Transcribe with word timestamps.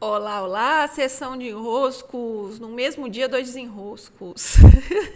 Olá, 0.00 0.44
olá, 0.44 0.86
sessão 0.86 1.36
de 1.36 1.48
enroscos, 1.48 2.60
no 2.60 2.68
mesmo 2.68 3.08
dia 3.08 3.28
dois 3.28 3.48
desenroscos. 3.48 4.54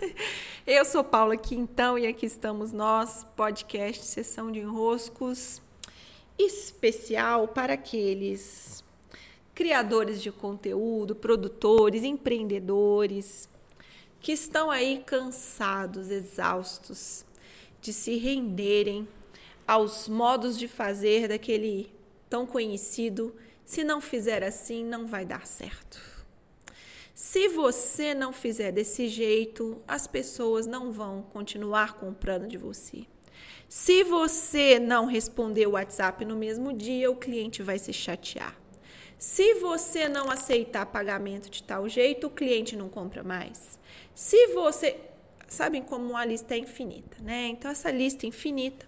Eu 0.66 0.84
sou 0.84 1.04
Paula 1.04 1.36
Quintão 1.36 1.96
e 1.96 2.04
aqui 2.04 2.26
estamos 2.26 2.72
nós, 2.72 3.24
podcast 3.36 4.04
Sessão 4.04 4.50
de 4.50 4.58
Enroscos, 4.58 5.62
especial 6.36 7.46
para 7.46 7.74
aqueles 7.74 8.82
criadores 9.54 10.20
de 10.20 10.32
conteúdo, 10.32 11.14
produtores, 11.14 12.02
empreendedores 12.02 13.48
que 14.20 14.32
estão 14.32 14.68
aí 14.68 15.00
cansados, 15.06 16.10
exaustos 16.10 17.24
de 17.80 17.92
se 17.92 18.16
renderem 18.16 19.06
aos 19.64 20.08
modos 20.08 20.58
de 20.58 20.66
fazer 20.66 21.28
daquele 21.28 21.88
tão 22.28 22.44
conhecido 22.44 23.32
se 23.72 23.82
não 23.84 24.02
fizer 24.02 24.44
assim, 24.44 24.84
não 24.84 25.06
vai 25.06 25.24
dar 25.24 25.46
certo. 25.46 25.98
Se 27.14 27.48
você 27.48 28.12
não 28.12 28.30
fizer 28.30 28.70
desse 28.70 29.08
jeito, 29.08 29.80
as 29.88 30.06
pessoas 30.06 30.66
não 30.66 30.92
vão 30.92 31.22
continuar 31.22 31.94
comprando 31.94 32.46
de 32.46 32.58
você. 32.58 33.06
Se 33.66 34.04
você 34.04 34.78
não 34.78 35.06
responder 35.06 35.66
o 35.66 35.70
WhatsApp 35.70 36.22
no 36.22 36.36
mesmo 36.36 36.70
dia, 36.74 37.10
o 37.10 37.16
cliente 37.16 37.62
vai 37.62 37.78
se 37.78 37.94
chatear. 37.94 38.54
Se 39.16 39.54
você 39.54 40.06
não 40.06 40.30
aceitar 40.30 40.84
pagamento 40.84 41.48
de 41.48 41.62
tal 41.62 41.88
jeito, 41.88 42.26
o 42.26 42.30
cliente 42.30 42.76
não 42.76 42.90
compra 42.90 43.22
mais. 43.22 43.78
Se 44.14 44.48
você. 44.48 45.00
Sabem 45.48 45.82
como 45.82 46.14
a 46.14 46.26
lista 46.26 46.54
é 46.54 46.58
infinita, 46.58 47.16
né? 47.22 47.46
Então, 47.46 47.70
essa 47.70 47.90
lista 47.90 48.26
infinita 48.26 48.86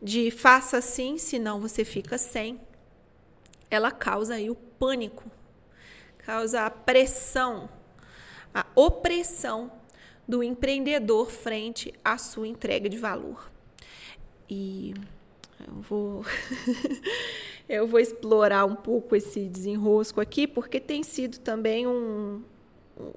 de 0.00 0.30
faça 0.30 0.78
assim, 0.78 1.18
senão 1.18 1.60
você 1.60 1.84
fica 1.84 2.16
sem 2.16 2.58
ela 3.70 3.90
causa 3.90 4.34
aí 4.34 4.50
o 4.50 4.54
pânico, 4.54 5.30
causa 6.18 6.62
a 6.62 6.70
pressão, 6.70 7.68
a 8.54 8.66
opressão 8.74 9.72
do 10.26 10.42
empreendedor 10.42 11.30
frente 11.30 11.92
à 12.04 12.18
sua 12.18 12.46
entrega 12.46 12.88
de 12.88 12.98
valor. 12.98 13.50
E 14.48 14.94
eu 15.66 15.74
vou 15.82 16.24
eu 17.68 17.86
vou 17.86 18.00
explorar 18.00 18.64
um 18.64 18.76
pouco 18.76 19.16
esse 19.16 19.40
desenrosco 19.46 20.20
aqui, 20.20 20.46
porque 20.46 20.80
tem 20.80 21.02
sido 21.02 21.38
também 21.38 21.86
um, 21.86 22.42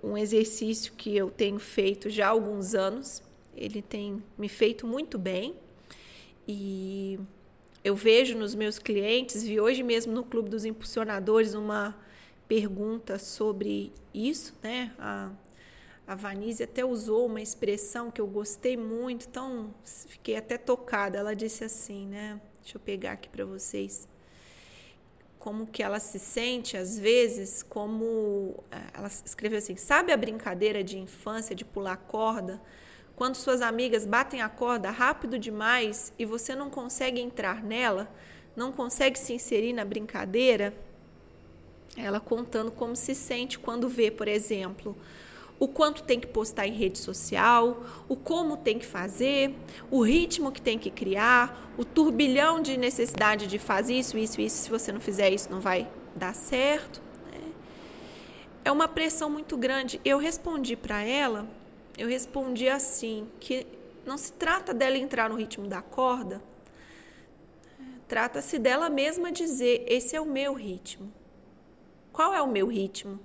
um 0.04 0.18
exercício 0.18 0.94
que 0.94 1.16
eu 1.16 1.30
tenho 1.30 1.60
feito 1.60 2.10
já 2.10 2.28
há 2.28 2.30
alguns 2.30 2.74
anos. 2.74 3.22
Ele 3.56 3.82
tem 3.82 4.24
me 4.38 4.48
feito 4.48 4.88
muito 4.88 5.18
bem 5.18 5.56
e 6.48 7.20
eu 7.84 7.96
vejo 7.96 8.38
nos 8.38 8.54
meus 8.54 8.78
clientes, 8.78 9.44
vi 9.44 9.60
hoje 9.60 9.82
mesmo 9.82 10.14
no 10.14 10.24
Clube 10.24 10.50
dos 10.50 10.66
Impulsionadores 10.66 11.54
uma 11.54 11.98
pergunta 12.48 13.18
sobre 13.18 13.92
isso, 14.14 14.54
né? 14.62 14.94
A, 15.00 15.32
a 16.06 16.14
Vanise 16.14 16.64
até 16.64 16.86
usou 16.86 17.26
uma 17.26 17.42
expressão 17.42 18.12
que 18.12 18.22
eu 18.22 18.28
gostei 18.28 18.78
muito, 18.78 19.28
então 19.28 19.74
fiquei 20.08 20.36
até 20.36 20.58
tocada. 20.58 21.18
Ela 21.18 21.36
disse 21.36 21.64
assim, 21.64 22.06
né? 22.06 22.40
Deixa 22.62 22.78
eu 22.78 22.82
pegar 22.82 23.14
aqui 23.14 23.30
para 23.30 23.46
vocês. 23.46 24.08
Como 25.40 25.66
que 25.66 25.82
ela 25.82 26.00
se 26.00 26.20
sente 26.20 26.78
às 26.78 27.00
vezes, 27.00 27.64
como 27.64 28.64
eh, 28.70 28.92
ela 28.94 29.08
escreveu 29.08 29.58
assim: 29.58 29.76
"Sabe 29.76 30.12
a 30.12 30.18
brincadeira 30.18 30.84
de 30.84 31.00
infância 31.00 31.56
de 31.56 31.66
pular 31.66 31.98
corda?" 31.98 32.62
Quando 33.22 33.36
suas 33.36 33.62
amigas 33.62 34.04
batem 34.04 34.42
a 34.42 34.50
corda 34.50 34.90
rápido 34.90 35.38
demais 35.38 36.12
e 36.18 36.26
você 36.26 36.56
não 36.56 36.72
consegue 36.72 37.22
entrar 37.22 37.64
nela, 37.64 38.12
não 38.56 38.72
consegue 38.72 39.20
se 39.20 39.32
inserir 39.32 39.74
na 39.74 39.86
brincadeira, 39.86 40.74
ela 41.96 42.20
contando 42.20 42.72
como 42.72 42.96
se 42.96 43.14
sente 43.14 43.60
quando 43.60 43.88
vê, 43.88 44.10
por 44.10 44.28
exemplo, 44.28 44.98
o 45.60 45.68
quanto 45.68 46.02
tem 46.02 46.20
que 46.20 46.26
postar 46.26 46.66
em 46.66 46.74
rede 46.74 46.98
social, 46.98 47.84
o 48.10 48.16
como 48.16 48.58
tem 48.58 48.80
que 48.80 48.88
fazer, 48.88 49.54
o 49.92 50.02
ritmo 50.02 50.52
que 50.52 50.60
tem 50.60 50.80
que 50.80 50.90
criar, 50.90 51.72
o 51.78 51.86
turbilhão 51.86 52.60
de 52.60 52.76
necessidade 52.76 53.46
de 53.46 53.60
fazer 53.60 54.00
isso, 54.00 54.18
isso, 54.18 54.42
isso. 54.42 54.64
Se 54.64 54.70
você 54.72 54.92
não 54.92 55.00
fizer 55.00 55.30
isso, 55.30 55.48
não 55.52 55.60
vai 55.60 55.88
dar 56.16 56.34
certo. 56.34 57.00
Né? 57.32 57.52
É 58.66 58.72
uma 58.72 58.88
pressão 58.88 59.30
muito 59.30 59.56
grande. 59.56 60.02
Eu 60.04 60.18
respondi 60.18 60.76
para 60.76 61.04
ela 61.04 61.61
eu 62.02 62.08
respondi 62.08 62.68
assim, 62.68 63.28
que 63.40 63.68
não 64.04 64.18
se 64.18 64.34
trata 64.34 64.74
dela 64.74 64.98
entrar 64.98 65.30
no 65.30 65.36
ritmo 65.36 65.68
da 65.68 65.84
corda, 65.84 66.42
trata-se 68.08 68.58
dela 68.58 68.90
mesma 68.90 69.32
dizer: 69.32 69.86
esse 69.88 70.16
é 70.16 70.20
o 70.20 70.26
meu 70.26 70.56
ritmo. 70.56 71.14
Qual 72.12 72.34
é 72.34 72.42
o 72.42 72.48
meu 72.48 72.66
ritmo? 72.66 73.20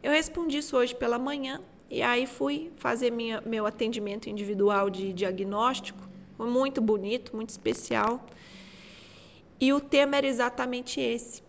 Eu 0.00 0.12
respondi 0.12 0.58
isso 0.58 0.76
hoje 0.76 0.94
pela 0.94 1.18
manhã 1.18 1.60
e 1.90 2.00
aí 2.00 2.28
fui 2.28 2.70
fazer 2.76 3.10
minha, 3.10 3.40
meu 3.40 3.66
atendimento 3.66 4.30
individual 4.30 4.88
de 4.88 5.12
diagnóstico. 5.12 6.08
Muito 6.38 6.80
bonito, 6.80 7.34
muito 7.34 7.50
especial. 7.50 8.24
E 9.60 9.72
o 9.72 9.80
tema 9.80 10.16
era 10.16 10.28
exatamente 10.28 11.00
esse. 11.00 11.42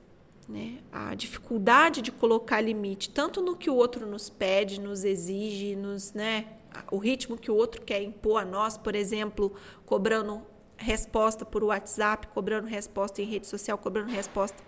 Né? 0.47 0.79
A 0.91 1.13
dificuldade 1.13 2.01
de 2.01 2.11
colocar 2.11 2.61
limite, 2.61 3.09
tanto 3.09 3.41
no 3.41 3.55
que 3.55 3.69
o 3.69 3.75
outro 3.75 4.05
nos 4.05 4.29
pede, 4.29 4.79
nos 4.79 5.03
exige, 5.03 5.75
nos, 5.75 6.13
né? 6.13 6.45
o 6.91 6.97
ritmo 6.97 7.37
que 7.37 7.51
o 7.51 7.55
outro 7.55 7.81
quer 7.81 8.01
impor 8.01 8.41
a 8.41 8.45
nós, 8.45 8.77
por 8.77 8.95
exemplo, 8.95 9.53
cobrando 9.85 10.41
resposta 10.77 11.43
por 11.43 11.63
WhatsApp, 11.63 12.27
cobrando 12.27 12.67
resposta 12.67 13.21
em 13.21 13.25
rede 13.25 13.47
social, 13.47 13.77
cobrando 13.77 14.11
resposta 14.11 14.67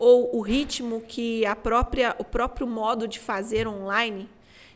ou 0.00 0.34
o 0.34 0.40
ritmo 0.40 1.02
que 1.02 1.44
a 1.44 1.54
própria 1.54 2.16
o 2.18 2.24
próprio 2.24 2.66
modo 2.66 3.06
de 3.06 3.18
fazer 3.18 3.68
online 3.68 4.30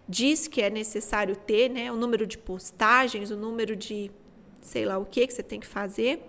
diz 0.07 0.47
que 0.47 0.61
é 0.61 0.69
necessário 0.69 1.35
ter, 1.35 1.71
né? 1.71 1.91
O 1.91 1.97
número 1.97 2.27
de 2.27 2.37
postagens, 2.37 3.31
o 3.31 3.37
número 3.37 3.75
de 3.75 4.11
sei 4.61 4.85
lá 4.85 4.99
o 4.99 5.07
que 5.07 5.27
que 5.27 5.33
você 5.33 5.43
tem 5.43 5.59
que 5.59 5.67
fazer. 5.67 6.23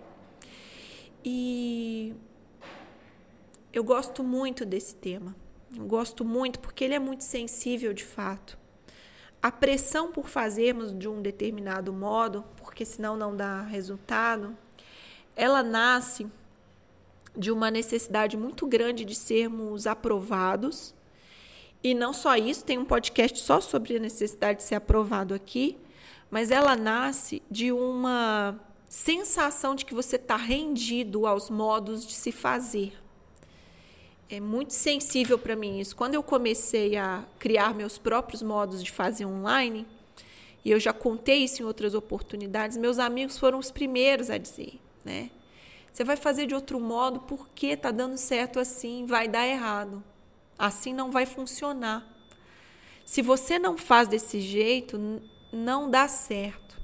E 1.22 2.14
eu 3.76 3.84
gosto 3.84 4.24
muito 4.24 4.64
desse 4.64 4.96
tema. 4.96 5.36
Eu 5.76 5.84
gosto 5.84 6.24
muito 6.24 6.58
porque 6.60 6.82
ele 6.82 6.94
é 6.94 6.98
muito 6.98 7.24
sensível 7.24 7.92
de 7.92 8.06
fato. 8.06 8.58
A 9.42 9.52
pressão 9.52 10.10
por 10.10 10.30
fazermos 10.30 10.98
de 10.98 11.06
um 11.06 11.20
determinado 11.20 11.92
modo, 11.92 12.42
porque 12.56 12.86
senão 12.86 13.18
não 13.18 13.36
dá 13.36 13.60
resultado, 13.60 14.56
ela 15.36 15.62
nasce 15.62 16.26
de 17.36 17.50
uma 17.50 17.70
necessidade 17.70 18.34
muito 18.34 18.66
grande 18.66 19.04
de 19.04 19.14
sermos 19.14 19.86
aprovados. 19.86 20.94
E 21.84 21.92
não 21.92 22.14
só 22.14 22.34
isso, 22.34 22.64
tem 22.64 22.78
um 22.78 22.84
podcast 22.86 23.38
só 23.40 23.60
sobre 23.60 23.98
a 23.98 24.00
necessidade 24.00 24.60
de 24.60 24.64
ser 24.64 24.76
aprovado 24.76 25.34
aqui, 25.34 25.76
mas 26.30 26.50
ela 26.50 26.74
nasce 26.74 27.42
de 27.50 27.70
uma 27.70 28.58
sensação 28.88 29.74
de 29.74 29.84
que 29.84 29.92
você 29.92 30.16
está 30.16 30.36
rendido 30.36 31.26
aos 31.26 31.50
modos 31.50 32.06
de 32.06 32.14
se 32.14 32.32
fazer 32.32 32.94
é 34.28 34.40
muito 34.40 34.72
sensível 34.72 35.38
para 35.38 35.54
mim 35.54 35.78
isso. 35.78 35.94
Quando 35.94 36.14
eu 36.14 36.22
comecei 36.22 36.96
a 36.96 37.24
criar 37.38 37.74
meus 37.74 37.96
próprios 37.98 38.42
modos 38.42 38.82
de 38.82 38.90
fazer 38.90 39.24
online, 39.24 39.86
e 40.64 40.70
eu 40.70 40.80
já 40.80 40.92
contei 40.92 41.44
isso 41.44 41.62
em 41.62 41.64
outras 41.64 41.94
oportunidades, 41.94 42.76
meus 42.76 42.98
amigos 42.98 43.38
foram 43.38 43.58
os 43.58 43.70
primeiros 43.70 44.30
a 44.30 44.36
dizer, 44.36 44.80
né? 45.04 45.30
Você 45.92 46.04
vai 46.04 46.16
fazer 46.16 46.46
de 46.46 46.54
outro 46.54 46.78
modo 46.78 47.20
porque 47.20 47.68
está 47.68 47.90
dando 47.90 48.18
certo 48.18 48.58
assim, 48.58 49.06
vai 49.06 49.28
dar 49.28 49.46
errado. 49.46 50.02
Assim 50.58 50.92
não 50.92 51.10
vai 51.10 51.24
funcionar. 51.24 52.06
Se 53.04 53.22
você 53.22 53.58
não 53.58 53.78
faz 53.78 54.08
desse 54.08 54.40
jeito, 54.40 55.22
não 55.52 55.88
dá 55.88 56.08
certo. 56.08 56.78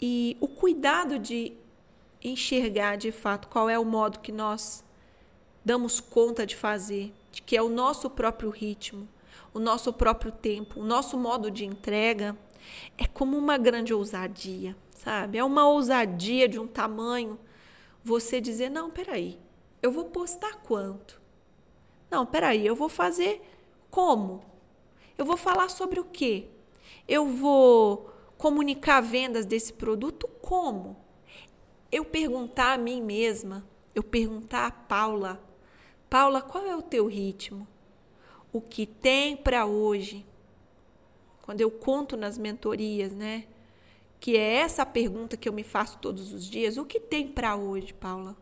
E 0.00 0.36
o 0.38 0.46
cuidado 0.46 1.18
de 1.18 1.54
enxergar 2.22 2.96
de 2.96 3.10
fato 3.10 3.48
qual 3.48 3.68
é 3.68 3.78
o 3.78 3.84
modo 3.84 4.20
que 4.20 4.30
nós 4.30 4.83
damos 5.64 6.00
conta 6.00 6.46
de 6.46 6.54
fazer, 6.54 7.12
de 7.32 7.42
que 7.42 7.56
é 7.56 7.62
o 7.62 7.68
nosso 7.68 8.10
próprio 8.10 8.50
ritmo, 8.50 9.08
o 9.52 9.58
nosso 9.58 9.92
próprio 9.92 10.30
tempo, 10.30 10.80
o 10.80 10.84
nosso 10.84 11.16
modo 11.16 11.50
de 11.50 11.64
entrega, 11.64 12.36
é 12.98 13.06
como 13.06 13.36
uma 13.36 13.56
grande 13.56 13.94
ousadia, 13.94 14.76
sabe? 14.90 15.38
É 15.38 15.44
uma 15.44 15.68
ousadia 15.68 16.48
de 16.48 16.58
um 16.58 16.66
tamanho 16.66 17.38
você 18.02 18.40
dizer: 18.40 18.70
não, 18.70 18.90
peraí, 18.90 19.38
eu 19.82 19.90
vou 19.90 20.04
postar 20.06 20.56
quanto? 20.62 21.20
Não, 22.10 22.26
peraí, 22.26 22.66
eu 22.66 22.76
vou 22.76 22.88
fazer 22.88 23.42
como? 23.90 24.42
Eu 25.16 25.24
vou 25.24 25.36
falar 25.36 25.68
sobre 25.68 26.00
o 26.00 26.04
quê? 26.04 26.48
Eu 27.06 27.26
vou 27.26 28.10
comunicar 28.36 29.00
vendas 29.00 29.46
desse 29.46 29.72
produto 29.72 30.28
como? 30.42 30.96
Eu 31.90 32.04
perguntar 32.04 32.72
a 32.72 32.78
mim 32.78 33.00
mesma, 33.00 33.64
eu 33.94 34.02
perguntar 34.02 34.66
a 34.66 34.70
Paula, 34.70 35.40
Paula, 36.08 36.40
qual 36.40 36.66
é 36.66 36.76
o 36.76 36.82
teu 36.82 37.06
ritmo? 37.06 37.66
O 38.52 38.60
que 38.60 38.86
tem 38.86 39.36
para 39.36 39.66
hoje? 39.66 40.24
Quando 41.42 41.60
eu 41.60 41.70
conto 41.70 42.16
nas 42.16 42.38
mentorias, 42.38 43.12
né? 43.12 43.44
Que 44.20 44.36
é 44.36 44.54
essa 44.54 44.86
pergunta 44.86 45.36
que 45.36 45.48
eu 45.48 45.52
me 45.52 45.64
faço 45.64 45.98
todos 45.98 46.32
os 46.32 46.44
dias. 46.44 46.78
O 46.78 46.84
que 46.84 47.00
tem 47.00 47.28
para 47.28 47.56
hoje, 47.56 47.92
Paula? 47.92 48.36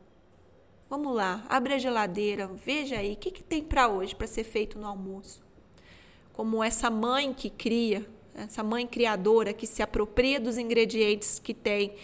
Vamos 0.93 1.15
lá, 1.15 1.43
abre 1.49 1.73
a 1.73 1.79
geladeira, 1.79 2.47
veja 2.47 2.99
aí 2.99 3.15
o 3.15 3.17
que, 3.17 3.31
que 3.31 3.43
tem 3.43 3.65
para 3.65 3.89
hoje 3.89 4.15
para 4.15 4.27
ser 4.27 4.45
feito 4.45 4.79
no 4.79 4.87
almoço. 4.87 5.43
Como 6.35 6.63
essa 6.63 6.91
mãe 6.91 7.33
que 7.33 7.49
cria, 7.49 8.07
essa 8.35 8.63
mãe 8.63 8.87
criadora 8.87 9.55
que 9.55 9.67
se 9.67 9.83
apropria 9.83 10.39
dos 10.39 10.59
ingredientes 10.59 11.39
que 11.39 11.55
tem 11.55 11.95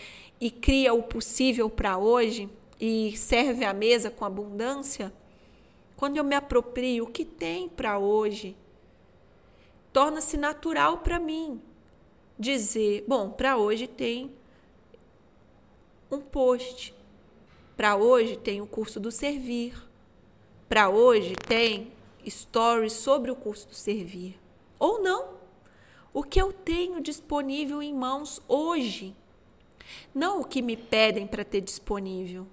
e 0.41 0.51
cria 0.51 0.95
o 0.95 1.03
possível 1.03 1.69
para 1.69 1.99
hoje 1.99 2.49
e 2.81 3.15
serve 3.15 3.65
a 3.65 3.75
mesa 3.75 4.11
com 4.11 4.25
abundância. 4.25 5.13
Quando 5.99 6.17
eu 6.17 6.25
me 6.25 6.35
aproprio 6.35 7.05
o 7.05 7.11
que 7.11 7.27
tem 7.27 7.69
para 7.69 7.99
hoje, 7.99 8.57
torna-se 9.93 10.39
natural 10.39 10.99
para 10.99 11.19
mim 11.19 11.61
dizer: 12.39 13.05
bom, 13.07 13.29
para 13.31 13.59
hoje 13.59 13.87
tem 13.87 14.35
um 16.11 16.21
post 16.21 16.97
para 17.79 17.95
hoje 17.95 18.37
tem 18.37 18.61
o 18.61 18.67
curso 18.67 18.99
do 18.99 19.13
Servir. 19.13 19.73
Para 20.69 20.89
hoje 20.89 21.37
tem 21.37 21.93
stories 22.29 22.93
sobre 22.93 23.31
o 23.31 23.37
curso 23.37 23.69
do 23.69 23.75
Servir. 23.77 24.37
Ou 24.81 25.01
não. 25.01 25.39
O 26.13 26.25
que 26.25 26.43
eu 26.43 26.53
tenho 26.53 27.01
disponível 27.01 27.81
em 27.81 27.95
mãos 27.95 28.43
hoje. 28.49 29.15
Não 30.13 30.41
o 30.41 30.45
que 30.45 30.61
me 30.61 30.77
pedem 30.77 31.25
para 31.25 31.45
ter 31.45 31.61
disponível. 31.61 32.49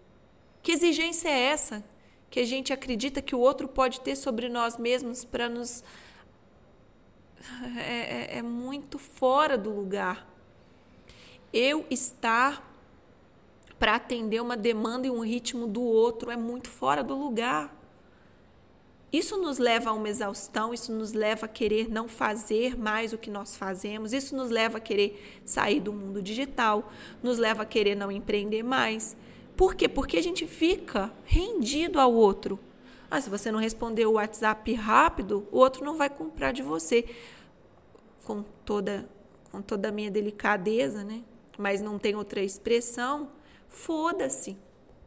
Que 0.62 0.74
exigência 0.74 1.28
é 1.28 1.40
essa 1.46 1.84
que 2.30 2.40
a 2.40 2.46
gente 2.46 2.74
acredita 2.74 3.22
que 3.22 3.36
o 3.36 3.40
outro 3.40 3.68
pode 3.68 4.02
ter 4.02 4.16
sobre 4.16 4.50
nós 4.50 4.78
mesmos 4.78 5.24
para 5.24 5.50
nos. 5.50 5.84
É, 7.78 8.38
é, 8.38 8.38
é 8.40 8.42
muito 8.42 8.98
fora 8.98 9.56
do 9.56 9.70
lugar. 9.70 10.28
Eu 11.54 11.86
estar 11.92 12.76
para 13.78 13.96
atender 13.96 14.42
uma 14.42 14.58
demanda 14.58 15.06
e 15.06 15.12
um 15.12 15.20
ritmo 15.20 15.68
do 15.68 15.84
outro 15.84 16.32
é 16.32 16.36
muito 16.36 16.70
fora 16.70 17.04
do 17.04 17.14
lugar. 17.16 17.72
Isso 19.12 19.38
nos 19.38 19.60
leva 19.60 19.92
a 19.92 19.94
uma 19.94 20.10
exaustão, 20.10 20.74
isso 20.74 20.92
nos 20.92 21.14
leva 21.14 21.46
a 21.46 21.50
querer 21.50 21.90
não 21.90 22.08
fazer 22.08 22.78
mais 22.78 23.14
o 23.14 23.18
que 23.18 23.30
nós 23.30 23.56
fazemos, 23.56 24.12
isso 24.12 24.36
nos 24.36 24.50
leva 24.50 24.78
a 24.78 24.82
querer 24.82 25.42
sair 25.46 25.80
do 25.80 25.94
mundo 25.94 26.22
digital, 26.22 26.92
nos 27.24 27.38
leva 27.38 27.64
a 27.64 27.66
querer 27.66 27.96
não 27.96 28.12
empreender 28.12 28.62
mais. 28.62 29.16
Por 29.56 29.76
quê? 29.76 29.88
Porque 29.88 30.18
a 30.18 30.24
gente 30.24 30.46
fica 30.46 31.12
rendido 31.24 32.00
ao 32.00 32.14
outro. 32.14 32.60
Ah, 33.10 33.22
se 33.22 33.30
você 33.30 33.52
não 33.52 33.60
responder 33.60 34.06
o 34.06 34.14
WhatsApp 34.14 34.74
rápido, 34.74 35.48
o 35.52 35.58
outro 35.58 35.86
não 35.86 35.96
vai 35.96 36.10
comprar 36.10 36.52
de 36.52 36.62
você. 36.62 37.06
Com 38.26 38.44
toda, 38.66 39.08
com 39.52 39.62
toda 39.62 39.90
a 39.90 39.92
minha 39.92 40.12
delicadeza, 40.12 41.04
né? 41.04 41.24
Mas 41.58 41.82
não 41.82 41.98
tem 41.98 42.16
outra 42.16 42.42
expressão. 42.42 43.32
Foda-se. 43.70 44.58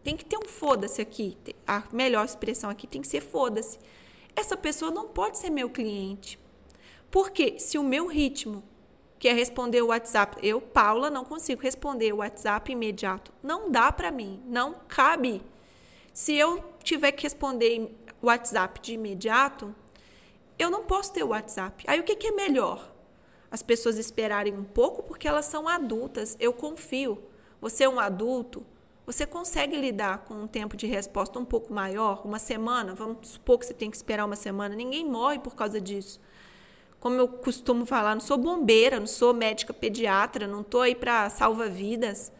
Tem 0.02 0.16
que 0.16 0.24
ter 0.24 0.38
um 0.38 0.48
foda-se 0.48 1.02
aqui. 1.02 1.36
A 1.66 1.82
melhor 1.92 2.24
expressão 2.24 2.70
aqui 2.70 2.86
tem 2.86 3.02
que 3.02 3.08
ser 3.08 3.20
foda-se. 3.20 3.78
Essa 4.34 4.56
pessoa 4.56 4.90
não 4.90 5.08
pode 5.08 5.36
ser 5.36 5.50
meu 5.50 5.68
cliente. 5.68 6.38
Porque 7.10 7.58
se 7.58 7.76
o 7.76 7.82
meu 7.82 8.06
ritmo, 8.06 8.62
que 9.18 9.28
é 9.28 9.32
responder 9.32 9.82
o 9.82 9.88
WhatsApp, 9.88 10.38
eu, 10.46 10.60
Paula, 10.60 11.10
não 11.10 11.24
consigo 11.24 11.62
responder 11.62 12.12
o 12.12 12.18
WhatsApp 12.18 12.70
imediato. 12.70 13.32
Não 13.42 13.70
dá 13.70 13.90
para 13.90 14.10
mim, 14.10 14.42
não 14.46 14.74
cabe. 14.86 15.42
Se 16.12 16.34
eu 16.34 16.64
tiver 16.82 17.12
que 17.12 17.24
responder 17.24 17.94
o 18.22 18.26
WhatsApp 18.26 18.80
de 18.80 18.94
imediato, 18.94 19.74
eu 20.58 20.70
não 20.70 20.84
posso 20.84 21.12
ter 21.12 21.24
o 21.24 21.28
WhatsApp. 21.28 21.84
Aí 21.86 21.98
o 21.98 22.04
que, 22.04 22.16
que 22.16 22.28
é 22.28 22.32
melhor? 22.32 22.92
As 23.50 23.62
pessoas 23.62 23.96
esperarem 23.98 24.54
um 24.54 24.64
pouco 24.64 25.02
porque 25.02 25.26
elas 25.26 25.46
são 25.46 25.68
adultas. 25.68 26.36
Eu 26.38 26.52
confio. 26.52 27.22
Você 27.60 27.84
é 27.84 27.88
um 27.88 27.98
adulto, 27.98 28.64
você 29.08 29.26
consegue 29.26 29.74
lidar 29.74 30.18
com 30.26 30.34
um 30.34 30.46
tempo 30.46 30.76
de 30.76 30.86
resposta 30.86 31.38
um 31.38 31.44
pouco 31.44 31.72
maior, 31.72 32.26
uma 32.26 32.38
semana, 32.38 32.94
vamos 32.94 33.28
supor 33.28 33.58
que 33.58 33.64
você 33.64 33.72
tem 33.72 33.90
que 33.90 33.96
esperar 33.96 34.26
uma 34.26 34.36
semana, 34.36 34.76
ninguém 34.76 35.02
morre 35.02 35.38
por 35.38 35.54
causa 35.54 35.80
disso. 35.80 36.20
Como 37.00 37.16
eu 37.16 37.28
costumo 37.28 37.86
falar, 37.86 38.14
não 38.14 38.20
sou 38.20 38.36
bombeira, 38.36 38.98
não 38.98 39.06
sou 39.06 39.32
médica 39.32 39.72
pediatra, 39.72 40.46
não 40.46 40.62
estou 40.62 40.80
aí 40.80 40.94
para 40.94 41.30
salvar 41.30 41.70
vidas. 41.70 42.32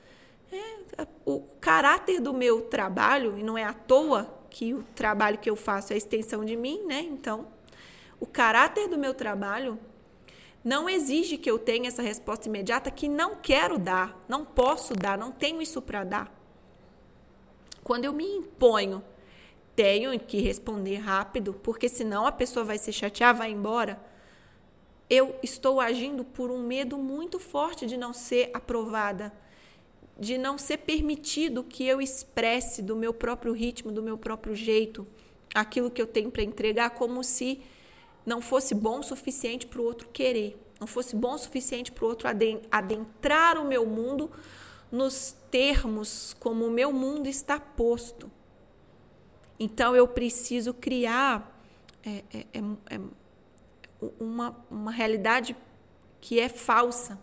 É, 0.52 1.06
o 1.24 1.40
caráter 1.60 2.20
do 2.20 2.34
meu 2.34 2.62
trabalho, 2.62 3.38
e 3.38 3.42
não 3.42 3.56
é 3.56 3.64
à 3.64 3.72
toa 3.72 4.34
que 4.50 4.74
o 4.74 4.82
trabalho 4.94 5.38
que 5.38 5.48
eu 5.48 5.54
faço 5.54 5.92
é 5.92 5.94
a 5.94 5.98
extensão 5.98 6.44
de 6.44 6.56
mim, 6.56 6.84
né? 6.86 7.00
Então, 7.02 7.46
o 8.18 8.26
caráter 8.26 8.88
do 8.88 8.98
meu 8.98 9.14
trabalho 9.14 9.78
não 10.64 10.88
exige 10.88 11.38
que 11.38 11.50
eu 11.50 11.58
tenha 11.58 11.88
essa 11.88 12.02
resposta 12.02 12.48
imediata 12.48 12.90
que 12.90 13.08
não 13.08 13.36
quero 13.36 13.78
dar, 13.78 14.18
não 14.28 14.44
posso 14.44 14.94
dar, 14.94 15.16
não 15.16 15.30
tenho 15.30 15.62
isso 15.62 15.80
para 15.80 16.02
dar. 16.02 16.32
Quando 17.84 18.04
eu 18.04 18.12
me 18.12 18.24
imponho, 18.24 19.02
tenho 19.76 20.18
que 20.18 20.40
responder 20.40 20.96
rápido, 20.96 21.54
porque 21.54 21.88
senão 21.88 22.26
a 22.26 22.32
pessoa 22.32 22.64
vai 22.64 22.76
se 22.76 22.92
chatear, 22.92 23.34
vai 23.34 23.50
embora. 23.50 23.98
Eu 25.10 25.34
estou 25.42 25.80
agindo 25.80 26.22
por 26.24 26.50
um 26.50 26.62
medo 26.62 26.98
muito 26.98 27.38
forte 27.38 27.86
de 27.86 27.96
não 27.96 28.12
ser 28.12 28.50
aprovada, 28.52 29.32
de 30.18 30.36
não 30.36 30.58
ser 30.58 30.78
permitido 30.78 31.64
que 31.64 31.86
eu 31.86 32.00
expresse 32.00 32.82
do 32.82 32.94
meu 32.94 33.14
próprio 33.14 33.52
ritmo, 33.52 33.90
do 33.90 34.02
meu 34.02 34.18
próprio 34.18 34.54
jeito, 34.54 35.06
aquilo 35.54 35.90
que 35.90 36.02
eu 36.02 36.06
tenho 36.06 36.30
para 36.30 36.42
entregar, 36.42 36.90
como 36.90 37.24
se 37.24 37.60
não 38.26 38.40
fosse 38.42 38.74
bom 38.74 38.98
o 38.98 39.02
suficiente 39.02 39.66
para 39.66 39.80
o 39.80 39.84
outro 39.84 40.08
querer, 40.08 40.58
não 40.78 40.86
fosse 40.86 41.16
bom 41.16 41.34
o 41.34 41.38
suficiente 41.38 41.90
para 41.90 42.04
o 42.04 42.08
outro 42.08 42.28
adentrar 42.70 43.58
o 43.58 43.64
meu 43.64 43.86
mundo 43.86 44.30
nos 44.90 45.34
termos 45.50 46.34
como 46.38 46.66
o 46.66 46.70
meu 46.70 46.92
mundo 46.92 47.28
está 47.28 47.58
posto. 47.58 48.30
Então 49.58 49.96
eu 49.96 50.06
preciso 50.06 50.74
criar 50.74 51.54
é, 52.04 52.22
é, 52.32 52.46
é, 52.54 52.96
é 52.96 53.00
uma, 54.18 54.56
uma 54.70 54.90
realidade 54.90 55.56
que 56.20 56.38
é 56.40 56.48
falsa. 56.48 57.18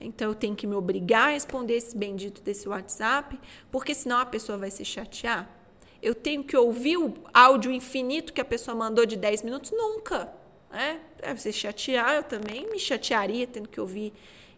Então 0.00 0.28
eu 0.28 0.34
tenho 0.34 0.56
que 0.56 0.66
me 0.66 0.74
obrigar 0.74 1.28
a 1.28 1.32
responder 1.32 1.74
esse 1.74 1.96
bendito 1.96 2.40
desse 2.40 2.68
WhatsApp, 2.68 3.38
porque 3.70 3.94
senão 3.94 4.18
a 4.18 4.26
pessoa 4.26 4.56
vai 4.56 4.70
se 4.70 4.84
chatear 4.84 5.60
eu 6.02 6.14
tenho 6.14 6.42
que 6.42 6.56
ouvir 6.56 6.96
o 6.96 7.14
áudio 7.32 7.70
infinito 7.70 8.32
que 8.32 8.40
a 8.40 8.44
pessoa 8.44 8.74
mandou 8.74 9.04
de 9.04 9.16
10 9.16 9.42
minutos? 9.42 9.70
Nunca. 9.70 10.32
Né? 10.70 11.00
Deve 11.20 11.40
se 11.40 11.52
chatear, 11.52 12.14
eu 12.14 12.22
também 12.22 12.68
me 12.70 12.78
chatearia 12.78 13.46
tendo 13.46 13.68
que 13.68 13.80
ouvir 13.80 14.12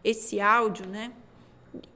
esse 0.04 0.40
áudio, 0.40 0.86
né? 0.86 1.12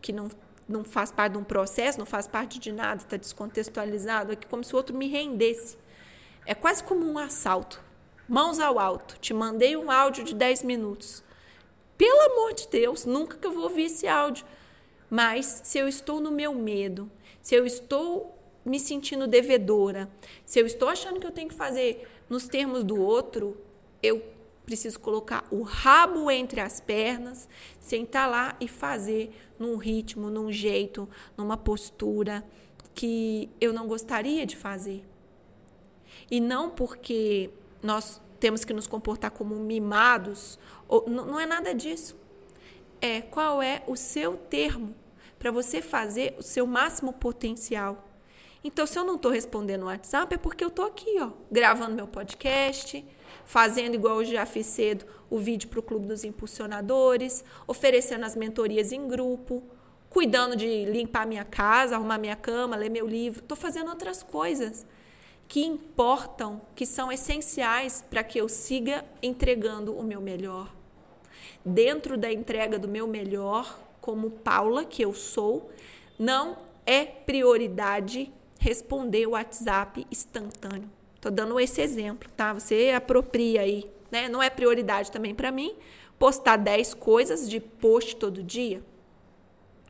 Que 0.01 0.13
não, 0.13 0.29
não 0.69 0.83
faz 0.83 1.13
parte 1.13 1.33
de 1.33 1.39
um 1.39 1.45
processo, 1.45 1.99
não 1.99 2.07
faz 2.07 2.27
parte 2.27 2.59
de 2.59 2.73
nada, 2.73 3.03
está 3.03 3.17
descontextualizado, 3.17 4.33
é 4.33 4.37
como 4.37 4.65
se 4.65 4.73
o 4.73 4.77
outro 4.77 4.97
me 4.97 5.07
rendesse. 5.07 5.77
É 6.45 6.55
quase 6.55 6.83
como 6.83 7.05
um 7.05 7.19
assalto. 7.19 7.85
Mãos 8.29 8.59
ao 8.59 8.79
alto, 8.79 9.19
te 9.21 9.33
mandei 9.33 9.77
um 9.77 9.89
áudio 9.89 10.25
de 10.25 10.35
10 10.35 10.65
minutos. 10.65 11.23
Pelo 11.97 12.33
amor 12.33 12.55
de 12.55 12.67
Deus, 12.67 13.05
nunca 13.05 13.37
que 13.37 13.47
eu 13.47 13.53
vou 13.53 13.65
ouvir 13.65 13.85
esse 13.85 14.09
áudio. 14.09 14.45
Mas 15.09 15.61
se 15.63 15.79
eu 15.79 15.87
estou 15.87 16.21
no 16.21 16.33
meu 16.33 16.53
medo, 16.53 17.09
se 17.41 17.55
eu 17.55 17.65
estou 17.65 18.37
me 18.65 18.81
sentindo 18.81 19.29
devedora, 19.29 20.11
se 20.45 20.59
eu 20.59 20.67
estou 20.67 20.89
achando 20.89 21.21
que 21.21 21.27
eu 21.27 21.31
tenho 21.31 21.49
que 21.49 21.55
fazer 21.55 22.09
nos 22.29 22.49
termos 22.49 22.83
do 22.83 23.01
outro, 23.01 23.57
eu 24.03 24.21
preciso 24.65 24.99
colocar 24.99 25.47
o 25.49 25.63
rabo 25.63 26.29
entre 26.29 26.61
as 26.61 26.81
pernas, 26.81 27.49
sentar 27.79 28.29
lá 28.29 28.57
e 28.61 28.67
fazer 28.67 29.33
num 29.57 29.77
ritmo, 29.77 30.29
num 30.29 30.51
jeito, 30.51 31.09
numa 31.37 31.57
postura 31.57 32.45
que 32.93 33.49
eu 33.61 33.73
não 33.73 33.87
gostaria 33.87 34.45
de 34.45 34.57
fazer. 34.57 35.05
E 36.29 36.41
não 36.41 36.71
porque 36.71 37.51
nós 37.87 38.21
temos 38.39 38.65
que 38.65 38.73
nos 38.73 38.87
comportar 38.87 39.31
como 39.31 39.55
mimados, 39.55 40.59
ou, 40.87 41.09
não 41.09 41.41
é 41.41 41.47
nada 41.47 41.75
disso. 41.75 42.19
É 43.01 43.23
qual 43.23 43.63
é 43.63 43.83
o 43.87 43.97
seu 43.97 44.37
termo 44.37 44.95
para 45.39 45.51
você 45.51 45.81
fazer 45.81 46.35
o 46.39 46.43
seu 46.43 46.67
máximo 46.67 47.13
potencial. 47.13 48.05
Então, 48.65 48.87
se 48.87 48.99
eu 48.99 49.05
não 49.05 49.15
estou 49.15 49.31
respondendo 49.31 49.83
no 49.83 49.87
WhatsApp, 49.87 50.35
é 50.35 50.39
porque 50.39 50.65
eu 50.65 50.69
estou 50.69 50.87
aqui, 50.87 51.21
ó, 51.21 51.31
gravando 51.51 51.95
meu 51.95 52.09
podcast, 52.09 53.05
fazendo 53.45 53.95
igual 53.95 54.21
eu 54.21 54.25
já 54.25 54.45
fiz 54.45 54.67
cedo 54.67 55.07
o 55.31 55.39
vídeo 55.39 55.69
para 55.69 55.79
o 55.79 55.83
Clube 55.83 56.07
dos 56.07 56.25
Impulsionadores, 56.25 57.45
oferecendo 57.67 58.25
as 58.25 58.35
mentorias 58.35 58.91
em 58.91 59.07
grupo, 59.07 59.63
cuidando 60.11 60.57
de 60.57 60.85
limpar 60.87 61.27
minha 61.27 61.45
casa, 61.45 61.95
arrumar 61.95 62.19
minha 62.19 62.35
cama, 62.35 62.75
ler 62.75 62.91
meu 62.91 63.07
livro. 63.07 63.41
Estou 63.41 63.57
fazendo 63.57 63.89
outras 63.91 64.23
coisas 64.23 64.85
que 65.49 65.65
importam, 65.65 66.61
que 66.75 66.85
são 66.85 67.11
essenciais 67.11 68.05
para 68.09 68.25
que 68.25 68.39
eu 68.39 68.49
siga 68.49 69.05
entregando 69.23 69.97
o 69.97 70.03
meu 70.03 70.21
melhor. 70.21 70.75
Dentro 71.65 72.17
da 72.17 72.33
entrega 72.33 72.79
do 72.79 72.89
meu 72.89 73.07
melhor, 73.07 73.79
como 74.01 74.31
Paula, 74.31 74.85
que 74.85 75.03
eu 75.03 75.13
sou, 75.13 75.71
não 76.19 76.57
é 76.85 77.05
prioridade 77.05 78.33
responder 78.59 79.27
o 79.27 79.31
WhatsApp 79.31 80.07
instantâneo. 80.11 80.91
Estou 81.15 81.31
dando 81.31 81.59
esse 81.59 81.81
exemplo, 81.81 82.31
tá? 82.37 82.53
Você 82.53 82.91
apropria 82.91 83.63
aí, 83.63 83.91
né? 84.11 84.29
Não 84.29 84.43
é 84.43 84.49
prioridade 84.49 85.11
também 85.11 85.35
para 85.35 85.51
mim 85.51 85.75
postar 86.19 86.57
10 86.57 86.95
coisas 86.95 87.49
de 87.49 87.61
post 87.61 88.17
todo 88.17 88.43
dia. 88.43 88.83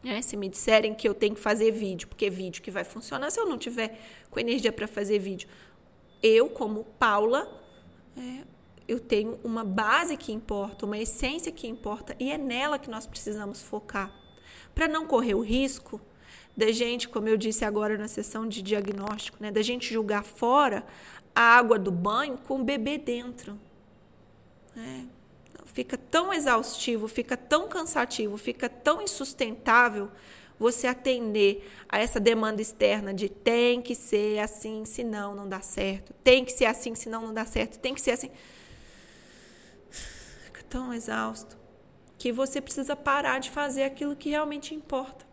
Né? 0.07 0.23
Se 0.23 0.37
me 0.37 0.49
disserem 0.49 0.95
que 0.95 1.09
eu 1.09 1.13
tenho 1.13 1.35
que 1.35 1.41
fazer 1.41 1.73
vídeo, 1.73 2.07
porque 2.07 2.27
é 2.27 2.31
vídeo 2.31 2.63
que 2.63 2.71
vai 2.71 2.85
funcionar 2.85 3.29
se 3.33 3.41
eu 3.41 3.47
não 3.47 3.59
tiver 3.59 3.99
com 4.31 4.39
energia 4.39 4.71
para 4.71 4.87
fazer 4.87 5.19
vídeo. 5.19 5.49
Eu, 6.23 6.49
como 6.49 6.85
Paula, 6.97 7.61
é, 8.17 8.45
eu 8.87 9.01
tenho 9.01 9.41
uma 9.43 9.65
base 9.65 10.17
que 10.17 10.33
importa, 10.33 10.87
uma 10.87 10.97
essência 10.97 11.51
que 11.51 11.67
importa, 11.67 12.15
e 12.21 12.31
é 12.31 12.39
nela 12.39 12.79
que 12.79 12.89
nós 12.89 13.05
precisamos 13.05 13.61
focar. 13.61 14.15
Para 14.73 14.87
não 14.87 15.09
correr 15.09 15.35
o 15.35 15.41
risco 15.41 16.01
da 16.57 16.71
gente, 16.71 17.09
como 17.09 17.29
eu 17.29 17.37
disse 17.37 17.65
agora 17.65 17.99
na 17.99 18.07
sessão 18.07 18.47
de 18.47 18.63
diagnóstico, 18.63 19.39
né, 19.41 19.51
da 19.51 19.61
gente 19.61 19.93
julgar 19.93 20.23
fora 20.23 20.87
a 21.35 21.41
água 21.41 21.81
do 21.81 21.91
banho 21.91 22.39
com 22.39 22.61
o 22.61 22.65
bebê 22.65 22.97
dentro. 22.97 23.59
É, 24.77 25.16
fica 25.67 25.99
tão 25.99 26.33
exaustivo, 26.33 27.07
fica 27.07 27.37
tão 27.37 27.69
cansativo, 27.69 28.37
fica 28.39 28.69
tão 28.69 29.03
insustentável 29.03 30.11
você 30.59 30.87
atender 30.87 31.71
a 31.89 31.99
essa 31.99 32.19
demanda 32.19 32.63
externa 32.63 33.13
de 33.13 33.29
tem 33.29 33.83
que 33.83 33.95
ser 33.95 34.39
assim, 34.39 34.85
senão 34.85 35.35
não 35.35 35.49
dá 35.49 35.61
certo. 35.61 36.15
Tem 36.25 36.45
que 36.45 36.53
ser 36.53 36.65
assim, 36.65 36.95
senão 36.95 37.23
não 37.23 37.35
dá 37.35 37.45
certo. 37.45 37.79
Tem 37.79 37.95
que 37.95 38.01
ser 38.01 38.13
assim. 38.13 38.31
Fica 39.91 40.63
tão 40.69 40.95
exausto 40.95 41.59
que 42.17 42.33
você 42.33 42.61
precisa 42.61 42.97
parar 42.97 43.39
de 43.39 43.51
fazer 43.51 43.85
aquilo 43.85 44.17
que 44.17 44.31
realmente 44.31 44.75
importa. 44.75 45.27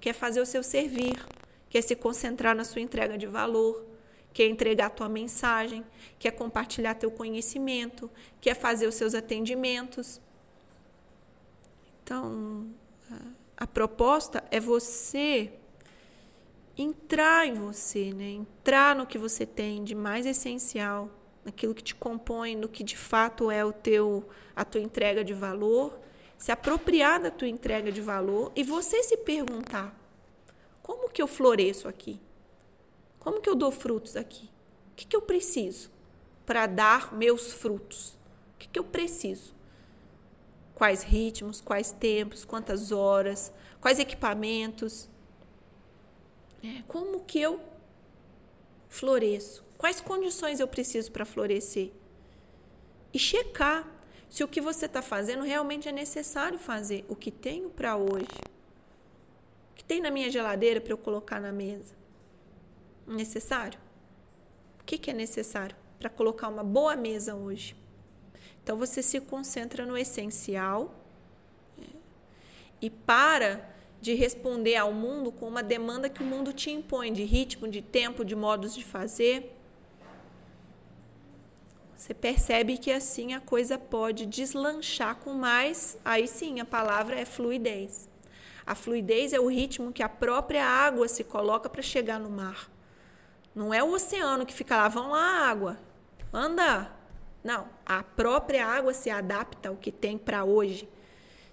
Que 0.00 0.08
é 0.08 0.12
fazer 0.12 0.40
o 0.40 0.46
seu 0.46 0.64
servir, 0.64 1.24
que 1.68 1.78
é 1.78 1.82
se 1.82 1.94
concentrar 1.94 2.56
na 2.56 2.64
sua 2.64 2.82
entrega 2.82 3.16
de 3.16 3.26
valor, 3.26 3.91
que 4.32 4.42
é 4.42 4.48
entregar 4.48 4.86
a 4.86 4.90
tua 4.90 5.08
mensagem, 5.08 5.84
que 6.18 6.26
é 6.26 6.30
compartilhar 6.30 6.94
teu 6.94 7.10
conhecimento, 7.10 8.10
que 8.40 8.48
é 8.48 8.54
fazer 8.54 8.86
os 8.86 8.94
seus 8.94 9.14
atendimentos. 9.14 10.20
Então, 12.02 12.66
a 13.56 13.66
proposta 13.66 14.42
é 14.50 14.58
você 14.58 15.52
entrar 16.76 17.46
em 17.46 17.54
você, 17.54 18.12
né? 18.12 18.30
Entrar 18.30 18.96
no 18.96 19.06
que 19.06 19.18
você 19.18 19.44
tem 19.44 19.84
de 19.84 19.94
mais 19.94 20.26
essencial, 20.26 21.10
naquilo 21.44 21.74
que 21.74 21.82
te 21.82 21.94
compõe, 21.94 22.56
no 22.56 22.68
que 22.68 22.82
de 22.82 22.96
fato 22.96 23.50
é 23.50 23.64
o 23.64 23.72
teu 23.72 24.28
a 24.54 24.64
tua 24.64 24.80
entrega 24.80 25.24
de 25.24 25.32
valor, 25.32 25.98
se 26.36 26.52
apropriar 26.52 27.20
da 27.20 27.30
tua 27.30 27.48
entrega 27.48 27.90
de 27.90 28.00
valor 28.00 28.52
e 28.56 28.62
você 28.62 29.02
se 29.02 29.18
perguntar: 29.18 29.94
como 30.82 31.08
que 31.08 31.22
eu 31.22 31.26
floresço 31.26 31.88
aqui? 31.88 32.20
Como 33.22 33.40
que 33.40 33.48
eu 33.48 33.54
dou 33.54 33.70
frutos 33.70 34.16
aqui? 34.16 34.50
O 34.90 34.96
que, 34.96 35.06
que 35.06 35.14
eu 35.14 35.22
preciso 35.22 35.92
para 36.44 36.66
dar 36.66 37.14
meus 37.14 37.52
frutos? 37.52 38.18
O 38.56 38.58
que, 38.58 38.66
que 38.66 38.76
eu 38.76 38.82
preciso? 38.82 39.54
Quais 40.74 41.04
ritmos, 41.04 41.60
quais 41.60 41.92
tempos, 41.92 42.44
quantas 42.44 42.90
horas, 42.90 43.52
quais 43.80 44.00
equipamentos? 44.00 45.08
É, 46.64 46.82
como 46.88 47.20
que 47.20 47.40
eu 47.40 47.60
floresço? 48.88 49.64
Quais 49.78 50.00
condições 50.00 50.58
eu 50.58 50.66
preciso 50.66 51.12
para 51.12 51.24
florescer? 51.24 51.92
E 53.14 53.20
checar 53.20 53.88
se 54.28 54.42
o 54.42 54.48
que 54.48 54.60
você 54.60 54.86
está 54.86 55.00
fazendo 55.00 55.44
realmente 55.44 55.88
é 55.88 55.92
necessário 55.92 56.58
fazer. 56.58 57.04
O 57.08 57.14
que 57.14 57.30
tenho 57.30 57.70
para 57.70 57.96
hoje? 57.96 58.26
O 59.70 59.74
que 59.76 59.84
tem 59.84 60.00
na 60.00 60.10
minha 60.10 60.28
geladeira 60.28 60.80
para 60.80 60.92
eu 60.92 60.98
colocar 60.98 61.40
na 61.40 61.52
mesa? 61.52 62.01
Necessário? 63.06 63.78
O 64.80 64.84
que, 64.84 64.98
que 64.98 65.10
é 65.10 65.14
necessário 65.14 65.76
para 65.98 66.10
colocar 66.10 66.48
uma 66.48 66.64
boa 66.64 66.96
mesa 66.96 67.34
hoje? 67.34 67.76
Então 68.62 68.76
você 68.76 69.02
se 69.02 69.20
concentra 69.20 69.84
no 69.84 69.96
essencial 69.96 70.94
né? 71.76 71.86
e 72.80 72.90
para 72.90 73.72
de 74.00 74.14
responder 74.14 74.74
ao 74.74 74.92
mundo 74.92 75.30
com 75.30 75.46
uma 75.46 75.62
demanda 75.62 76.08
que 76.08 76.22
o 76.22 76.26
mundo 76.26 76.52
te 76.52 76.72
impõe 76.72 77.12
de 77.12 77.22
ritmo, 77.22 77.68
de 77.68 77.80
tempo, 77.80 78.24
de 78.24 78.34
modos 78.34 78.74
de 78.74 78.84
fazer. 78.84 79.56
Você 81.96 82.12
percebe 82.12 82.78
que 82.78 82.90
assim 82.90 83.32
a 83.32 83.40
coisa 83.40 83.78
pode 83.78 84.26
deslanchar 84.26 85.14
com 85.14 85.34
mais, 85.34 85.96
aí 86.04 86.26
sim 86.26 86.58
a 86.58 86.64
palavra 86.64 87.20
é 87.20 87.24
fluidez. 87.24 88.08
A 88.66 88.74
fluidez 88.74 89.32
é 89.32 89.38
o 89.38 89.46
ritmo 89.46 89.92
que 89.92 90.02
a 90.02 90.08
própria 90.08 90.66
água 90.66 91.06
se 91.06 91.22
coloca 91.22 91.68
para 91.68 91.80
chegar 91.80 92.18
no 92.18 92.28
mar. 92.28 92.71
Não 93.54 93.72
é 93.72 93.82
o 93.82 93.92
oceano 93.92 94.46
que 94.46 94.54
fica 94.54 94.76
lá, 94.76 94.88
vão 94.88 95.10
lá 95.10 95.48
água, 95.48 95.78
anda. 96.32 96.90
Não, 97.44 97.68
a 97.84 98.02
própria 98.02 98.66
água 98.66 98.94
se 98.94 99.10
adapta 99.10 99.68
ao 99.68 99.76
que 99.76 99.92
tem 99.92 100.16
para 100.16 100.44
hoje. 100.44 100.88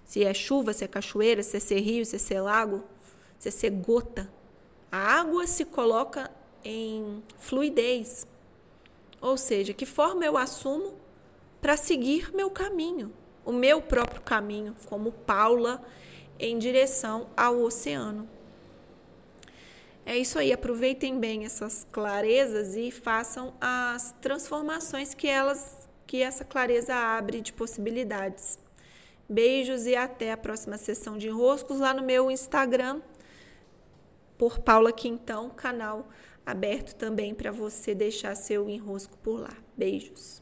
Se 0.06 0.24
é 0.24 0.34
chuva, 0.34 0.72
se 0.74 0.84
é 0.84 0.88
cachoeira, 0.88 1.44
se 1.44 1.58
é 1.58 1.60
ser 1.60 1.79
rio, 1.79 2.06
se 2.06 2.15
é 2.15 2.20
ser 2.20 2.41
lago, 2.41 2.84
se 3.38 3.50
é 3.50 3.51
ser 3.51 3.72
gota. 3.72 4.32
A 4.91 4.98
água 4.98 5.46
se 5.46 5.65
coloca 5.65 6.32
em 6.63 7.24
fluidez. 7.38 8.25
Ou 9.22 9.38
seja, 9.38 9.74
que 9.74 9.86
forma 9.86 10.25
eu 10.25 10.38
assumo 10.38 10.94
para 11.60 11.75
seguir 11.75 12.34
meu 12.34 12.50
caminho, 12.50 13.12
o 13.44 13.51
meu 13.51 13.82
próprio 13.82 14.22
caminho, 14.22 14.75
como 14.88 15.12
Paula, 15.12 15.82
em 16.39 16.58
direção 16.58 17.27
ao 17.36 17.60
oceano. 17.60 18.29
É 20.10 20.18
isso 20.18 20.39
aí, 20.39 20.51
aproveitem 20.51 21.20
bem 21.20 21.46
essas 21.46 21.86
clarezas 21.92 22.75
e 22.75 22.89
façam 22.89 23.54
as 23.62 24.12
transformações 24.20 25.13
que 25.13 25.28
elas 25.28 25.88
que 26.08 26.24
essa 26.24 26.44
clareza 26.44 26.96
abre 26.96 27.42
de 27.42 27.54
possibilidades. 27.54 28.58
Beijos 29.30 29.86
e 29.86 29.96
até 29.96 30.32
a 30.32 30.38
próxima 30.38 30.80
sessão 30.80 31.16
de 31.16 31.28
enroscos 31.28 31.80
lá 31.80 31.94
no 31.94 32.01
meu 32.01 32.32
Instagram 32.32 33.04
por 34.36 34.58
Paula 34.58 34.92
Quintão, 34.92 35.51
canal 35.51 36.10
aberto 36.44 36.96
também 36.96 37.36
para 37.36 37.51
você 37.51 37.94
deixar 37.94 38.34
seu 38.34 38.68
enrosco 38.68 39.16
por 39.20 39.39
lá. 39.39 39.56
Beijos. 39.78 40.42